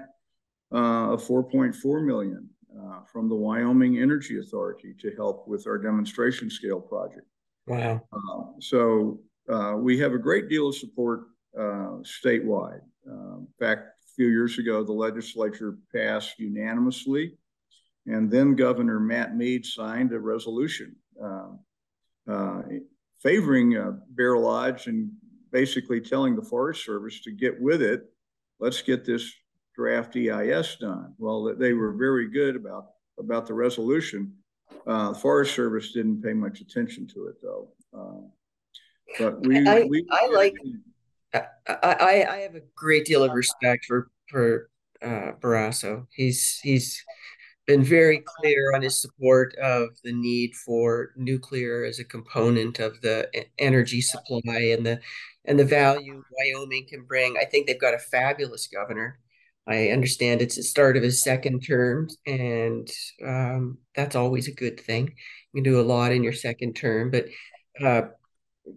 uh, 0.72 1.14
of 1.14 1.24
4.4 1.24 2.06
million 2.06 2.48
uh, 2.80 3.00
from 3.12 3.30
the 3.30 3.36
Wyoming 3.36 3.98
Energy 3.98 4.38
Authority 4.40 4.94
to 5.00 5.12
help 5.16 5.48
with 5.48 5.66
our 5.66 5.80
demonstration 5.80 6.52
scale 6.52 6.80
project. 6.80 7.26
Wow. 7.66 8.02
Uh, 8.14 8.60
so 8.60 9.20
uh, 9.52 9.74
we 9.76 9.98
have 9.98 10.14
a 10.14 10.20
great 10.20 10.48
deal 10.48 10.70
of 10.70 10.76
support 10.76 11.22
uh, 11.58 11.98
statewide. 12.04 12.82
in 13.08 13.48
fact, 13.60 13.88
a 14.04 14.14
few 14.16 14.28
years 14.28 14.60
ago, 14.60 14.84
the 14.84 14.94
legislature 14.94 15.78
passed 15.94 16.38
unanimously, 16.38 17.36
and 18.06 18.30
then 18.30 18.56
Governor 18.56 19.00
Matt 19.00 19.36
Mead 19.36 19.66
signed 19.66 20.14
a 20.14 20.20
resolution 20.20 20.96
uh, 22.28 22.62
favoring 23.22 23.78
uh, 23.78 23.94
Bear 24.10 24.38
Lodge 24.38 24.88
and 24.88 25.12
basically 25.52 26.02
telling 26.02 26.36
the 26.36 26.42
Forest 26.42 26.86
Service 26.86 27.22
to 27.22 27.32
get 27.32 27.60
with 27.60 27.82
it. 27.82 28.06
Let's 28.60 28.82
get 28.82 29.06
this 29.06 29.32
draft 29.76 30.16
EIS 30.16 30.78
done. 30.80 31.14
Well, 31.18 31.56
they 31.56 31.74
were 31.74 31.94
very 31.94 32.28
good 32.30 32.56
about 32.56 32.88
about 33.20 33.46
the 33.46 33.54
resolution. 33.54 34.34
Uh, 34.88 35.12
the 35.12 35.20
Forest 35.20 35.56
Service 35.56 35.92
didn't 35.92 36.22
pay 36.22 36.34
much 36.34 36.62
attention 36.62 37.08
to 37.08 37.28
it, 37.28 37.36
though. 37.42 37.70
Uh, 37.94 38.28
but 39.20 39.46
we, 39.46 39.68
I, 39.68 39.84
we, 39.84 40.06
I 40.10 40.28
like. 40.28 40.56
I, 41.34 41.44
I, 41.68 42.26
I 42.30 42.38
have 42.38 42.56
a 42.56 42.62
great 42.76 43.06
deal 43.06 43.24
of 43.24 43.34
respect 43.34 43.86
for 43.86 44.10
for 44.28 44.70
uh, 45.02 45.34
Barrasso. 45.40 46.08
He's 46.12 46.60
he's 46.62 47.04
been 47.72 47.84
very 47.84 48.22
clear 48.26 48.74
on 48.76 48.82
his 48.82 49.02
support 49.02 49.56
of 49.56 49.90
the 50.04 50.12
need 50.12 50.54
for 50.56 51.12
nuclear 51.16 51.86
as 51.86 52.00
a 52.00 52.04
component 52.04 52.80
of 52.80 53.00
the 53.02 53.30
energy 53.58 54.02
supply 54.02 54.74
and 54.76 54.86
the 54.86 55.00
and 55.46 55.58
the 55.58 55.66
value 55.66 56.22
Wyoming 56.38 56.86
can 56.88 57.04
bring. 57.04 57.38
I 57.38 57.46
think 57.46 57.66
they've 57.66 57.80
got 57.80 57.94
a 57.94 58.00
fabulous 58.00 58.68
governor. 58.68 59.20
I 59.66 59.90
understand 59.90 60.42
it's 60.42 60.58
the 60.58 60.64
start 60.64 60.98
of 60.98 61.04
his 61.04 61.24
second 61.24 61.62
term, 61.62 62.10
and 62.28 62.90
um, 63.26 63.78
that's 63.96 64.16
always 64.16 64.48
a 64.48 64.54
good 64.54 64.80
thing. 64.80 65.16
You 65.54 65.64
can 65.64 65.72
do 65.72 65.80
a 65.80 65.84
lot 65.94 66.12
in 66.12 66.24
your 66.24 66.34
second 66.34 66.74
term, 66.74 67.10
but 67.10 67.26
uh, 67.82 68.10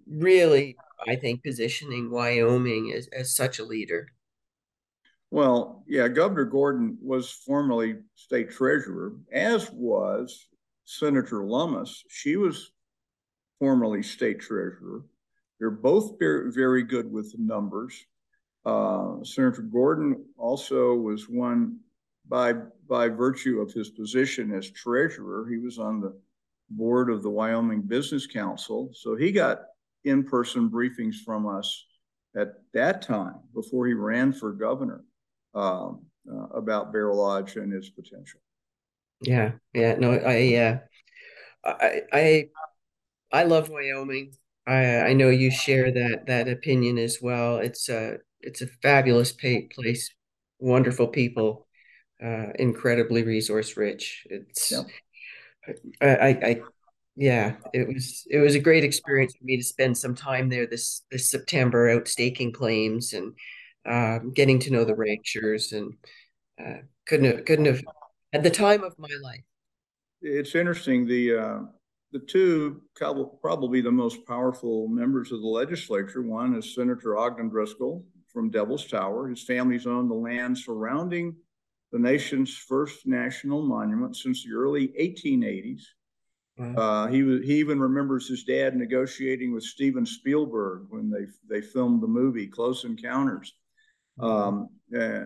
really, 0.08 0.76
I 1.08 1.16
think 1.16 1.42
positioning 1.42 2.10
Wyoming 2.10 2.92
as, 2.96 3.08
as 3.08 3.34
such 3.34 3.58
a 3.58 3.64
leader 3.64 4.08
well, 5.34 5.82
yeah, 5.88 6.06
Governor 6.06 6.44
Gordon 6.44 6.96
was 7.02 7.28
formerly 7.28 7.96
state 8.14 8.52
treasurer, 8.52 9.14
as 9.32 9.68
was 9.72 10.46
Senator 10.84 11.44
Lummis. 11.44 12.04
She 12.08 12.36
was 12.36 12.70
formerly 13.58 14.04
state 14.04 14.38
treasurer. 14.38 15.02
They're 15.58 15.72
both 15.72 16.20
very 16.20 16.84
good 16.84 17.10
with 17.10 17.34
numbers. 17.36 18.00
Uh, 18.64 19.24
Senator 19.24 19.62
Gordon 19.62 20.24
also 20.38 20.94
was 20.94 21.28
one 21.28 21.80
by 22.28 22.52
by 22.88 23.08
virtue 23.08 23.60
of 23.60 23.72
his 23.72 23.90
position 23.90 24.52
as 24.52 24.70
treasurer. 24.70 25.48
He 25.50 25.58
was 25.58 25.80
on 25.80 26.00
the 26.00 26.16
board 26.70 27.10
of 27.10 27.24
the 27.24 27.30
Wyoming 27.30 27.82
Business 27.82 28.28
Council, 28.28 28.90
so 28.94 29.16
he 29.16 29.32
got 29.32 29.62
in-person 30.04 30.70
briefings 30.70 31.16
from 31.16 31.48
us 31.48 31.86
at 32.36 32.52
that 32.72 33.02
time 33.02 33.40
before 33.52 33.88
he 33.88 33.94
ran 33.94 34.32
for 34.32 34.52
governor 34.52 35.02
um, 35.54 36.02
uh, 36.30 36.46
about 36.56 36.92
Bear 36.92 37.12
Lodge 37.12 37.56
and 37.56 37.72
its 37.72 37.90
potential. 37.90 38.40
Yeah, 39.20 39.52
yeah, 39.72 39.94
no, 39.96 40.12
I, 40.12 40.54
uh, 40.56 40.78
I, 41.64 42.02
I, 42.12 42.48
I 43.32 43.42
love 43.44 43.68
Wyoming. 43.68 44.34
I 44.66 45.00
I 45.00 45.12
know 45.12 45.28
you 45.28 45.50
share 45.50 45.92
that 45.92 46.26
that 46.26 46.48
opinion 46.48 46.98
as 46.98 47.18
well. 47.20 47.58
It's 47.58 47.88
a 47.88 48.18
it's 48.40 48.62
a 48.62 48.66
fabulous 48.66 49.32
place, 49.32 50.10
wonderful 50.58 51.08
people, 51.08 51.66
uh, 52.22 52.48
incredibly 52.58 53.22
resource 53.24 53.76
rich. 53.76 54.26
It's 54.30 54.72
Yeah. 54.72 54.82
I, 56.00 56.08
I 56.08 56.28
I 56.28 56.62
yeah, 57.16 57.56
it 57.72 57.86
was 57.86 58.26
it 58.28 58.38
was 58.38 58.54
a 58.54 58.60
great 58.60 58.84
experience 58.84 59.34
for 59.36 59.44
me 59.44 59.56
to 59.56 59.64
spend 59.64 59.96
some 59.96 60.14
time 60.14 60.48
there 60.48 60.66
this 60.66 61.02
this 61.10 61.30
September 61.30 61.88
out 61.90 62.08
staking 62.08 62.52
claims 62.52 63.12
and 63.12 63.34
um, 63.86 64.32
getting 64.32 64.58
to 64.60 64.70
know 64.70 64.84
the 64.84 64.94
ranchers 64.94 65.72
and 65.72 65.94
uh, 66.60 66.78
couldn't 67.06 67.26
have 67.26 67.44
couldn't 67.44 67.66
have 67.66 67.82
at 68.32 68.42
the 68.42 68.50
time 68.50 68.82
of 68.82 68.98
my 68.98 69.08
life. 69.22 69.42
It's 70.22 70.54
interesting. 70.54 71.06
The 71.06 71.36
uh, 71.36 71.58
the 72.12 72.20
two 72.20 72.82
probably 72.94 73.80
the 73.80 73.90
most 73.90 74.26
powerful 74.26 74.88
members 74.88 75.32
of 75.32 75.40
the 75.40 75.48
legislature. 75.48 76.22
One 76.22 76.54
is 76.54 76.74
Senator 76.74 77.16
Ogden 77.16 77.50
Driskill 77.50 78.04
from 78.32 78.50
Devil's 78.50 78.86
Tower. 78.86 79.28
His 79.28 79.42
family's 79.42 79.86
owned 79.86 80.10
the 80.10 80.14
land 80.14 80.56
surrounding 80.56 81.36
the 81.92 81.98
nation's 81.98 82.56
first 82.56 83.06
national 83.06 83.62
monument 83.62 84.16
since 84.16 84.44
the 84.44 84.52
early 84.52 84.88
1880s. 85.00 85.82
Wow. 86.56 86.74
Uh, 86.74 87.06
he 87.08 87.22
was, 87.22 87.42
he 87.42 87.54
even 87.54 87.80
remembers 87.80 88.28
his 88.28 88.44
dad 88.44 88.76
negotiating 88.76 89.52
with 89.52 89.64
Steven 89.64 90.06
Spielberg 90.06 90.86
when 90.88 91.10
they 91.10 91.26
they 91.48 91.60
filmed 91.60 92.02
the 92.02 92.08
movie 92.08 92.46
Close 92.46 92.84
Encounters. 92.84 93.52
Um, 94.20 94.68
uh, 94.98 95.24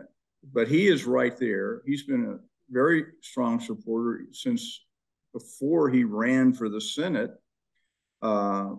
but 0.52 0.68
he 0.68 0.88
is 0.88 1.04
right 1.04 1.36
there. 1.36 1.82
He's 1.86 2.04
been 2.04 2.24
a 2.26 2.38
very 2.70 3.04
strong 3.22 3.60
supporter 3.60 4.24
since 4.32 4.84
before 5.32 5.90
he 5.90 6.04
ran 6.04 6.52
for 6.52 6.68
the 6.68 6.80
Senate. 6.80 7.32
Uh, 8.22 8.74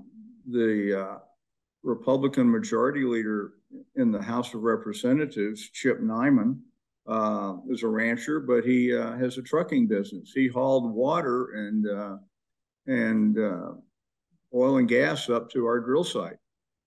the 0.50 1.02
uh, 1.02 1.18
Republican 1.84 2.50
Majority 2.52 3.04
Leader 3.04 3.54
in 3.96 4.12
the 4.12 4.22
House 4.22 4.54
of 4.54 4.64
Representatives, 4.64 5.70
Chip 5.70 6.02
Neiman, 6.02 6.60
uh, 7.08 7.56
is 7.70 7.84
a 7.84 7.88
rancher, 7.88 8.40
but 8.40 8.64
he 8.64 8.96
uh, 8.96 9.14
has 9.18 9.38
a 9.38 9.42
trucking 9.42 9.88
business. 9.88 10.32
He 10.34 10.48
hauled 10.48 10.94
water 10.94 11.52
and 11.54 11.88
uh, 11.88 12.18
and 12.86 13.38
uh, 13.38 13.72
oil 14.54 14.78
and 14.78 14.88
gas 14.88 15.30
up 15.30 15.50
to 15.52 15.66
our 15.66 15.80
drill 15.80 16.04
site 16.04 16.38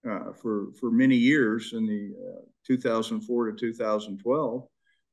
uh, 0.08 0.32
for 0.32 0.72
for 0.78 0.90
many 0.90 1.16
years 1.16 1.72
in 1.72 1.86
the 1.86 2.12
uh, 2.14 2.42
2004 2.66 3.52
to 3.52 3.58
2012 3.58 4.66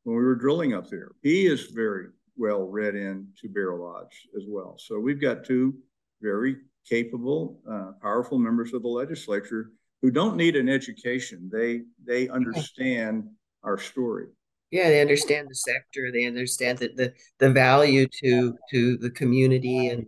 when 0.04 0.16
we 0.16 0.24
were 0.24 0.36
drilling 0.36 0.74
up 0.74 0.90
there. 0.90 1.12
He 1.22 1.46
is 1.46 1.68
very 1.68 2.08
well 2.38 2.64
read 2.64 2.96
into 2.96 3.50
Bear 3.50 3.76
Lodge 3.76 4.28
as 4.36 4.44
well. 4.48 4.76
So 4.78 5.00
we've 5.00 5.22
got 5.22 5.44
two 5.44 5.76
very 6.22 6.58
capable, 6.88 7.62
uh, 7.70 7.92
powerful 8.02 8.40
members 8.40 8.74
of 8.74 8.82
the 8.82 8.88
legislature 8.88 9.72
who 10.02 10.12
don't 10.12 10.38
need 10.38 10.56
an 10.56 10.70
education. 10.70 11.50
They 11.52 11.82
they 12.04 12.30
understand 12.30 13.26
our 13.64 13.78
story. 13.78 14.28
Yeah, 14.72 14.90
they 14.90 15.02
understand 15.02 15.48
the 15.50 15.56
sector. 15.56 16.12
They 16.12 16.26
understand 16.26 16.78
that 16.80 16.96
the 16.96 17.14
the 17.40 17.52
value 17.52 18.08
to 18.24 18.56
to 18.72 18.98
the 18.98 19.10
community 19.10 19.88
and 19.88 20.06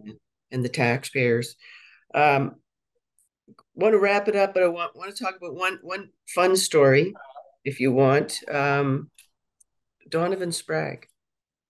and 0.52 0.64
the 0.64 0.70
taxpayers. 0.70 1.56
Um, 2.14 2.56
want 3.74 3.94
to 3.94 4.00
wrap 4.00 4.28
it 4.28 4.36
up, 4.36 4.54
but 4.54 4.64
I 4.64 4.68
want 4.68 4.96
want 4.96 5.16
to 5.16 5.24
talk 5.24 5.36
about 5.36 5.56
one 5.56 5.80
one 5.82 6.10
fun 6.34 6.56
story, 6.56 7.14
if 7.64 7.80
you 7.80 7.92
want. 7.92 8.40
Um, 8.50 9.10
Donovan 10.10 10.52
Sprague. 10.52 11.08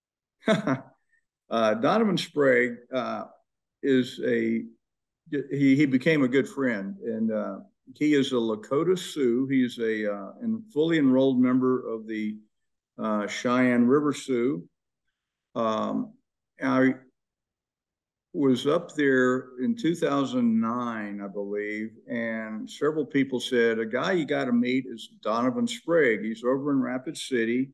uh, 0.46 1.74
Donovan 1.74 2.18
Sprague 2.18 2.76
uh, 2.92 3.24
is 3.82 4.20
a 4.26 4.64
he 5.30 5.76
he 5.76 5.86
became 5.86 6.22
a 6.24 6.28
good 6.28 6.48
friend, 6.48 6.96
and 7.04 7.32
uh, 7.32 7.58
he 7.94 8.14
is 8.14 8.32
a 8.32 8.36
Lakota 8.36 8.98
Sioux. 8.98 9.46
He's 9.46 9.78
a 9.78 10.12
uh, 10.12 10.32
fully 10.72 10.98
enrolled 10.98 11.40
member 11.40 11.88
of 11.88 12.06
the 12.06 12.36
uh, 12.98 13.26
Cheyenne 13.26 13.86
River 13.86 14.12
Sioux. 14.12 14.68
Um, 15.54 16.14
I 16.62 16.94
was 18.34 18.66
up 18.66 18.94
there 18.94 19.48
in 19.60 19.76
2009, 19.76 21.20
I 21.20 21.28
believe, 21.28 21.90
and 22.08 22.68
several 22.68 23.04
people 23.04 23.38
said 23.38 23.78
a 23.78 23.84
guy 23.84 24.12
you 24.12 24.24
got 24.24 24.46
to 24.46 24.52
meet 24.52 24.86
is 24.86 25.10
Donovan 25.22 25.66
Sprague. 25.66 26.24
He's 26.24 26.42
over 26.42 26.70
in 26.70 26.80
Rapid 26.80 27.16
City. 27.18 27.70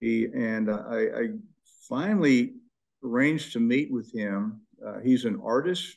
He 0.00 0.26
and 0.26 0.70
I, 0.70 1.06
I 1.16 1.28
finally 1.88 2.54
arranged 3.02 3.52
to 3.54 3.60
meet 3.60 3.90
with 3.90 4.12
him. 4.12 4.60
Uh, 4.84 5.00
he's 5.00 5.24
an 5.24 5.40
artist. 5.44 5.96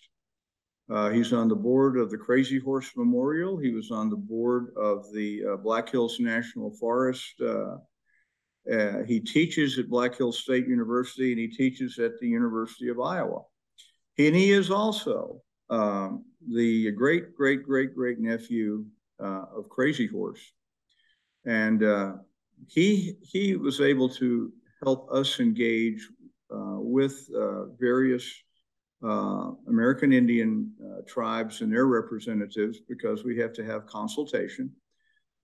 Uh, 0.92 1.10
he's 1.12 1.32
on 1.32 1.48
the 1.48 1.56
board 1.56 1.98
of 1.98 2.10
the 2.10 2.18
Crazy 2.18 2.60
Horse 2.60 2.92
Memorial. 2.98 3.58
He 3.58 3.72
was 3.72 3.92
on 3.92 4.10
the 4.10 4.18
board 4.18 4.74
of 4.76 5.06
the 5.14 5.44
uh, 5.54 5.58
Black 5.58 5.90
Hills 5.90 6.20
National 6.20 6.72
Forest. 6.72 7.40
Uh, 7.40 7.78
uh, 8.72 9.04
he 9.08 9.20
teaches 9.20 9.78
at 9.78 9.90
Black 9.90 10.18
Hills 10.18 10.40
State 10.40 10.68
University 10.68 11.32
and 11.32 11.40
he 11.40 11.48
teaches 11.48 12.00
at 12.00 12.20
the 12.20 12.28
University 12.28 12.90
of 12.90 13.00
Iowa. 13.00 13.42
And 14.18 14.36
he 14.36 14.52
is 14.52 14.70
also 14.70 15.42
um, 15.70 16.26
the 16.48 16.92
great, 16.92 17.36
great, 17.36 17.64
great, 17.64 17.96
great 17.96 18.20
nephew 18.20 18.86
uh, 19.20 19.46
of 19.56 19.70
Crazy 19.70 20.08
Horse. 20.08 20.42
And 21.46 21.84
he, 22.68 23.16
he 23.24 23.56
was 23.56 23.82
able 23.82 24.10
to 24.10 24.52
help 24.84 25.12
us 25.12 25.40
engage 25.40 26.08
uh, 26.54 26.80
with 26.80 27.30
uh, 27.36 27.66
various 27.80 28.30
uh, 29.04 29.52
American 29.68 30.12
Indian 30.12 30.72
tribes 31.08 31.62
and 31.62 31.74
their 31.74 31.88
representatives 31.88 32.80
because 32.88 33.24
we 33.24 33.38
have 33.38 33.54
to 33.54 33.64
have 33.64 33.86
consultation. 33.86 34.72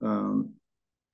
Um, 0.00 0.52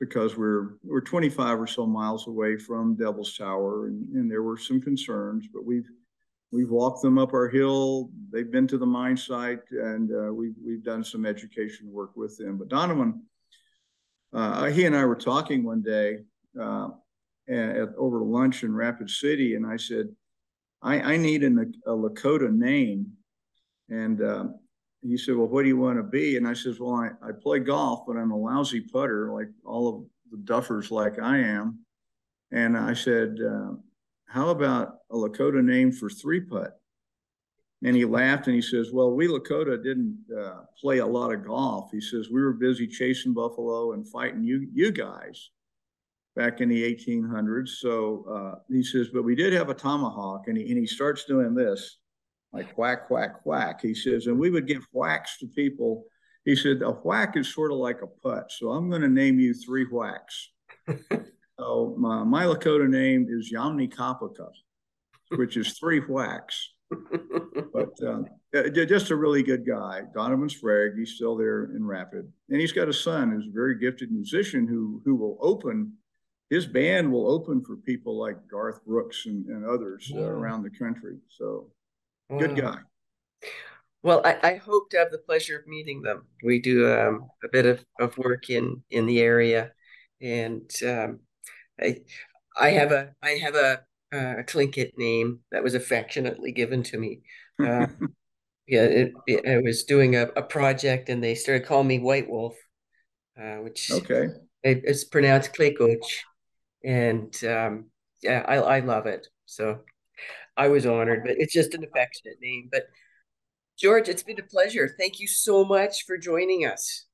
because 0.00 0.36
we're 0.36 0.76
we're 0.82 1.00
25 1.00 1.60
or 1.60 1.66
so 1.66 1.86
miles 1.86 2.26
away 2.26 2.58
from 2.58 2.96
Devil's 2.96 3.38
Tower, 3.38 3.86
and, 3.86 4.08
and, 4.14 4.30
there 4.30 4.42
were 4.42 4.58
some 4.58 4.80
concerns, 4.80 5.46
but 5.50 5.64
we've 5.64 5.88
we've 6.54 6.70
walked 6.70 7.02
them 7.02 7.18
up 7.18 7.34
our 7.34 7.48
hill. 7.48 8.10
They've 8.30 8.50
been 8.50 8.68
to 8.68 8.78
the 8.78 8.86
mine 8.86 9.16
site, 9.16 9.62
and 9.72 10.10
uh, 10.12 10.32
we've 10.32 10.54
we've 10.64 10.84
done 10.84 11.02
some 11.02 11.26
education 11.26 11.90
work 11.90 12.16
with 12.16 12.38
them. 12.38 12.58
But 12.58 12.68
Donovan, 12.68 13.24
uh, 14.32 14.66
he 14.66 14.84
and 14.86 14.96
I 14.96 15.04
were 15.04 15.16
talking 15.16 15.64
one 15.64 15.82
day, 15.82 16.18
uh, 16.58 16.90
at, 17.48 17.88
over 17.98 18.22
lunch 18.22 18.62
in 18.62 18.72
Rapid 18.72 19.10
City, 19.10 19.56
and 19.56 19.66
I 19.66 19.76
said, 19.76 20.06
I, 20.80 21.14
I 21.14 21.16
need 21.16 21.42
an, 21.42 21.74
a 21.86 21.90
Lakota 21.90 22.54
name. 22.54 23.08
And 23.88 24.22
uh, 24.22 24.44
he 25.02 25.16
said, 25.16 25.34
Well, 25.34 25.48
what 25.48 25.62
do 25.62 25.68
you 25.68 25.76
want 25.76 25.98
to 25.98 26.04
be? 26.04 26.36
And 26.36 26.46
I 26.46 26.54
said, 26.54 26.76
Well, 26.78 26.94
I, 26.94 27.10
I 27.26 27.32
play 27.32 27.58
golf, 27.58 28.04
but 28.06 28.16
I'm 28.16 28.30
a 28.30 28.36
lousy 28.36 28.80
putter, 28.80 29.32
like 29.32 29.48
all 29.64 29.88
of 29.88 30.04
the 30.30 30.52
duffers, 30.52 30.92
like 30.92 31.18
I 31.18 31.38
am. 31.38 31.80
And 32.52 32.78
I 32.78 32.94
said, 32.94 33.38
uh, 33.44 33.72
How 34.26 34.50
about 34.50 34.96
a 35.10 35.14
Lakota 35.14 35.64
name 35.64 35.92
for 35.92 36.10
three 36.10 36.40
putt? 36.40 36.78
And 37.84 37.94
he 37.94 38.04
laughed 38.04 38.46
and 38.46 38.56
he 38.56 38.62
says, 38.62 38.92
Well, 38.92 39.12
we 39.12 39.28
Lakota 39.28 39.82
didn't 39.82 40.18
uh, 40.36 40.62
play 40.80 40.98
a 40.98 41.06
lot 41.06 41.32
of 41.32 41.44
golf. 41.44 41.90
He 41.92 42.00
says, 42.00 42.30
We 42.30 42.42
were 42.42 42.52
busy 42.52 42.86
chasing 42.86 43.34
buffalo 43.34 43.92
and 43.92 44.08
fighting 44.08 44.42
you, 44.42 44.68
you 44.72 44.90
guys 44.90 45.50
back 46.36 46.60
in 46.60 46.68
the 46.68 46.94
1800s. 46.94 47.68
So 47.68 48.24
uh, 48.28 48.58
he 48.68 48.82
says, 48.82 49.08
but 49.12 49.22
we 49.22 49.34
did 49.34 49.52
have 49.52 49.68
a 49.68 49.74
tomahawk, 49.74 50.48
and 50.48 50.56
he, 50.56 50.64
and 50.68 50.78
he 50.78 50.86
starts 50.86 51.24
doing 51.24 51.54
this, 51.54 51.98
like 52.52 52.76
whack, 52.76 53.10
whack, 53.10 53.44
whack. 53.44 53.80
He 53.80 53.94
says, 53.94 54.26
and 54.26 54.38
we 54.38 54.50
would 54.50 54.66
give 54.66 54.86
whacks 54.92 55.38
to 55.38 55.46
people. 55.46 56.04
He 56.44 56.56
said, 56.56 56.82
a 56.82 56.90
whack 56.90 57.36
is 57.36 57.52
sort 57.52 57.72
of 57.72 57.78
like 57.78 58.02
a 58.02 58.06
putt. 58.06 58.50
So 58.50 58.70
I'm 58.70 58.90
going 58.90 59.02
to 59.02 59.08
name 59.08 59.38
you 59.38 59.54
three 59.54 59.84
whacks. 59.84 60.50
so 61.58 61.94
my, 61.98 62.24
my 62.24 62.44
Lakota 62.44 62.88
name 62.88 63.26
is 63.28 63.52
Yamni 63.52 63.92
Kapaka, 63.92 64.48
which 65.36 65.56
is 65.56 65.78
three 65.78 66.00
whacks. 66.00 66.70
but 67.72 67.92
um, 68.06 68.26
just 68.72 69.10
a 69.10 69.16
really 69.16 69.42
good 69.42 69.66
guy. 69.66 70.02
Donovan 70.14 70.48
Sprague, 70.48 70.96
he's 70.96 71.12
still 71.12 71.36
there 71.36 71.64
in 71.76 71.84
Rapid. 71.84 72.30
And 72.50 72.60
he's 72.60 72.72
got 72.72 72.88
a 72.88 72.92
son 72.92 73.30
who's 73.30 73.48
a 73.48 73.52
very 73.52 73.78
gifted 73.78 74.12
musician 74.12 74.66
who, 74.66 75.02
who 75.04 75.16
will 75.16 75.38
open 75.40 75.94
his 76.50 76.66
band 76.66 77.10
will 77.10 77.30
open 77.30 77.64
for 77.64 77.76
people 77.76 78.18
like 78.18 78.36
Garth 78.48 78.84
Brooks 78.84 79.26
and, 79.26 79.46
and 79.46 79.64
others 79.64 80.12
uh, 80.14 80.20
around 80.20 80.62
the 80.62 80.70
country. 80.70 81.16
So, 81.28 81.70
wow. 82.28 82.38
good 82.38 82.56
guy. 82.56 82.78
Well, 84.02 84.20
I, 84.24 84.38
I, 84.42 84.54
hope 84.56 84.90
to 84.90 84.98
have 84.98 85.10
the 85.10 85.18
pleasure 85.18 85.58
of 85.58 85.66
meeting 85.66 86.02
them. 86.02 86.26
We 86.42 86.60
do 86.60 86.92
um, 86.92 87.28
a 87.42 87.48
bit 87.50 87.64
of, 87.64 87.82
of 87.98 88.16
work 88.18 88.50
in 88.50 88.82
in 88.90 89.06
the 89.06 89.20
area, 89.20 89.72
and 90.20 90.70
um, 90.86 91.20
I 91.80 91.96
I 92.58 92.70
have 92.70 92.92
a 92.92 93.14
I 93.22 93.30
have 93.42 93.54
a, 93.54 93.80
a 94.12 94.44
Tlingit 94.44 94.92
name 94.96 95.40
that 95.50 95.62
was 95.62 95.74
affectionately 95.74 96.52
given 96.52 96.82
to 96.84 96.98
me. 96.98 97.22
Uh, 97.62 97.86
yeah, 98.68 98.84
it, 98.84 99.12
it, 99.26 99.48
I 99.48 99.58
was 99.58 99.84
doing 99.84 100.16
a, 100.16 100.28
a 100.36 100.42
project, 100.42 101.08
and 101.08 101.22
they 101.22 101.34
started 101.34 101.66
calling 101.66 101.88
me 101.88 101.98
White 101.98 102.28
Wolf, 102.28 102.54
uh, 103.40 103.56
which 103.56 103.90
okay, 103.90 104.28
it's 104.62 105.04
pronounced 105.04 105.54
Klekoch 105.54 106.02
and 106.84 107.34
um, 107.44 107.86
yeah, 108.22 108.44
I, 108.46 108.56
I 108.56 108.80
love 108.80 109.06
it. 109.06 109.26
So 109.46 109.80
I 110.56 110.68
was 110.68 110.86
honored, 110.86 111.22
but 111.24 111.36
it's 111.38 111.52
just 111.52 111.74
an 111.74 111.84
affectionate 111.84 112.36
name. 112.40 112.68
But 112.70 112.84
George, 113.78 114.08
it's 114.08 114.22
been 114.22 114.38
a 114.38 114.44
pleasure. 114.44 114.94
Thank 114.98 115.18
you 115.18 115.26
so 115.26 115.64
much 115.64 116.04
for 116.06 116.16
joining 116.16 116.66
us. 116.66 117.06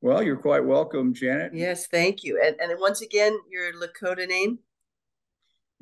Well, 0.00 0.22
you're 0.22 0.36
quite 0.36 0.64
welcome, 0.64 1.14
Janet. 1.14 1.52
Yes, 1.54 1.86
thank 1.86 2.22
you. 2.22 2.40
And 2.44 2.56
and 2.60 2.78
once 2.80 3.00
again, 3.00 3.38
your 3.50 3.72
Lakota 3.72 4.26
name? 4.28 4.58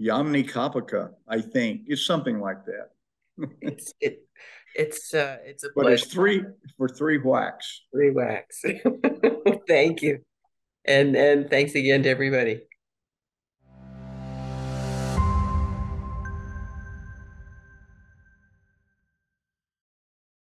Yamni 0.00 0.48
Kapaka, 0.48 1.10
I 1.28 1.40
think. 1.40 1.82
It's 1.86 2.06
something 2.06 2.40
like 2.40 2.64
that. 2.66 2.90
it's 3.60 3.92
it 4.00 4.26
it's 4.76 5.14
uh 5.14 5.38
it's 5.44 5.64
a 5.64 5.68
but 5.74 5.92
it's 5.92 6.06
three 6.06 6.44
for 6.76 6.88
three 6.88 7.18
whacks. 7.18 7.82
Three 7.92 8.10
whacks. 8.10 8.64
thank 9.68 10.02
you. 10.02 10.20
And 10.84 11.16
and 11.16 11.50
thanks 11.50 11.74
again 11.74 12.02
to 12.04 12.08
everybody. 12.08 12.62